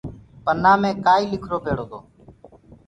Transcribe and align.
پنآ 0.45 0.73
مي 0.81 0.91
ڪآئيٚ 1.05 1.29
لکرو 1.31 1.57
پيڙو 1.63 1.85
تو۔ 1.91 1.99